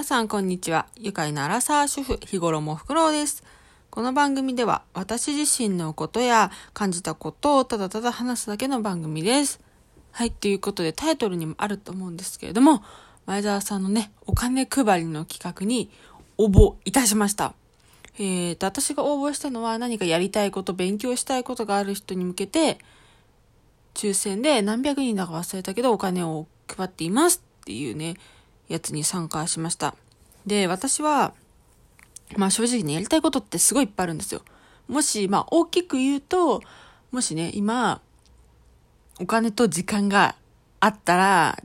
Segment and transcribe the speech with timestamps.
[0.00, 0.86] 皆さんこんにちは。
[0.96, 3.44] 愉快なアラサー主婦、日頃もふくろうです。
[3.90, 9.60] この番組では私自身のことや感じたことをただただ話すだけの番組です。
[10.12, 12.82] はい、ということでタイトルにもあると思うんですけれども、
[13.26, 15.90] 前澤さんのね、お金配りの企画に
[16.38, 17.52] 応募いたしました。
[18.18, 22.78] えーと、私が応募したのは何かやりたいこと、勉強したいことがある人に向けて、
[23.92, 28.14] 抽選で何百人だか忘れたけどお金を配っていますっていうね、
[28.70, 29.94] やつに参加しました。
[30.46, 31.34] で、私は、
[32.36, 34.42] まあ正直ね、やりたいことってすごいいっぱいあるんですよ。
[34.88, 36.62] もし、まあ大きく言うと、
[37.10, 38.00] もしね、今、
[39.18, 40.36] お金と時間が
[40.78, 41.58] あったら、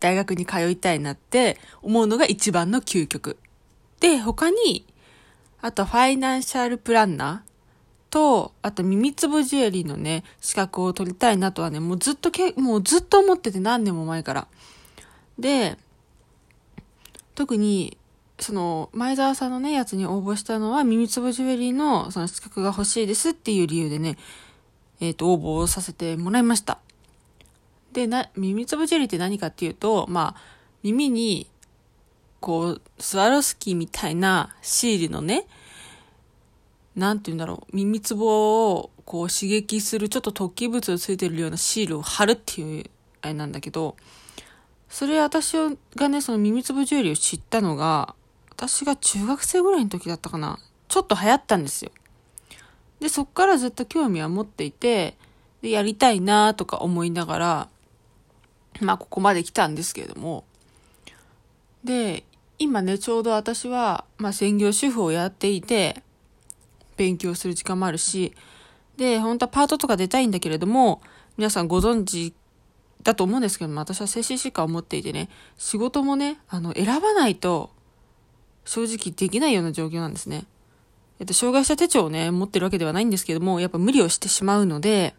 [0.00, 3.38] 大学に通いたいなって思うのが一番の究極。
[4.00, 4.86] で、他に、
[5.60, 14.48] あとファイナンシャルプランナーと、あと耳つぼジュエリーのね、資格を取りたいなとはね、もうずっとけ、もうずっと思ってて何年も前から。
[15.38, 15.76] で、
[17.36, 17.96] 特に、
[18.40, 24.18] その、前澤さんのね、やつに応募したのは、耳つぼジュエリーの、その資格が欲しいですっていう理由でね、
[25.00, 26.78] えっ、ー、と、応募をさせてもらいました。
[27.92, 30.40] で、な、耳つぼジュエリーって何かっていうと、まあ、
[30.82, 31.46] 耳に、
[32.40, 35.46] こう、スワロスキーみたいなシールのね、
[36.96, 42.84] なんて言うんだろう、耳つぼをこう刺激するちょっと突起物がついてるようなシールを貼るっていう
[43.20, 43.96] あれなんだけど、
[44.88, 45.56] それ私
[45.96, 48.14] がね、その耳つぶジュエリーを知ったのが、
[48.50, 50.58] 私が中学生ぐらいの時だったかな。
[50.88, 51.90] ちょっと流行ったんですよ。
[53.00, 55.16] で、そっからずっと興味は持っていて、
[55.60, 57.68] で、やりたいなとか思いながら、
[58.80, 60.44] まあ、ここまで来たんですけれども。
[61.84, 62.24] で、
[62.58, 66.02] 今ね、ちょうど私は、まあ、専業主婦をやっていて、
[66.96, 68.34] 勉強する時間もあるし、
[68.96, 71.02] で、本当はパートとか出たいんだけれども、
[71.36, 72.32] 皆さんご存知
[73.06, 77.70] だと思うんですけども、私は精神疾患を持っていてね、仕事もね、あの、選ばないと、
[78.64, 80.44] 正直できないような状況なんですね。
[81.20, 85.14] えっと、障害者手帳をね、持ってるわけではないんですけども、やっぱ無理をしてしまうので、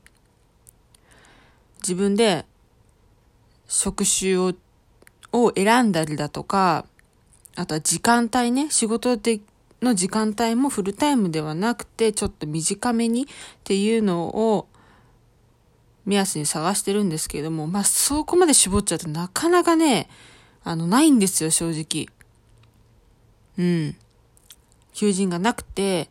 [1.82, 2.46] 自分で
[3.70, 4.54] 職種を、
[5.32, 6.86] を選んだりだとか、
[7.56, 9.40] あとは時間帯ね、仕事で
[9.82, 13.26] の時間帯もフルタイムではなくて、ちょっと短めにっ
[13.64, 14.68] ていうのを
[16.08, 20.10] 目安に探してるんですけれども、まあ、そこまで絞っちゃうとなかなかね、
[20.64, 22.08] あの、ないんですよ、正直。
[23.58, 23.96] うん。
[24.94, 26.08] 求人がなくて、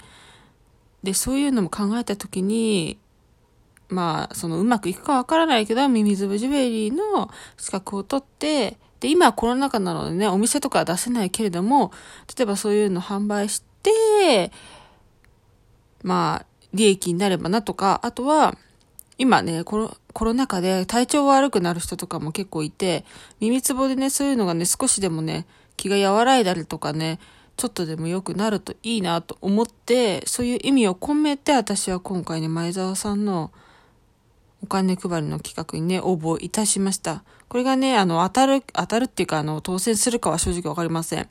[1.03, 2.99] で、そういうのも考えたときに、
[3.89, 11.91] まあ、そのうまくいくかわからないけど、ミミズブジュエリーの資格を取って、で、今はコロナ禍なのでね、お店とかは出せないけれども、
[12.37, 14.53] 例えばそういうの販売して、
[16.03, 18.59] まあ、利益になればなとか、あとは、
[19.19, 23.05] 今ね、コロコロナ禍で体調悪くなる人とかも結構いて、
[23.41, 25.47] 耳つぼでね、そういうのがね、少しでもね、
[25.77, 27.19] 気が和らいだりとかね、
[27.57, 33.51] ちょっとでも良くなるといいなと思って、そういう意味を込めて私は今回ね、前澤さんの
[34.63, 37.25] お金配りの企画にね、応募いたしました。
[37.49, 41.29] これがね、あの、当たる、当たるっていうか、あの、当選するかは正直わかりません。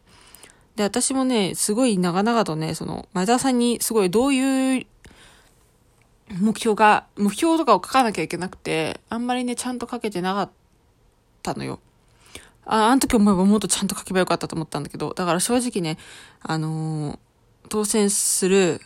[0.76, 4.88] で、私もね、すごい長々とね、その、前澤さんにすごいどういう
[6.30, 10.50] 目標が、目標とかを書かなきゃいけなくて、あんまりね、ちゃんと書けてなかっ
[11.44, 11.80] たのよ。
[12.66, 15.98] あ、あの時思えばもっとちゃんと書けばよかったと思ったんだけど、だから正直ね、
[16.42, 17.20] あのー、
[17.70, 18.82] 当選する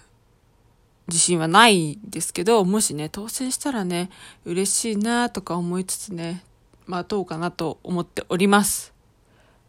[1.08, 4.10] 自信はないですけど、もしね、当選したらね、
[4.46, 6.44] 嬉しいなとか思いつつね、
[6.86, 8.94] まあどうかなと思っております。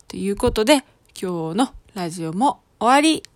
[0.08, 0.84] ということで、
[1.20, 3.29] 今日のラジオも終わり。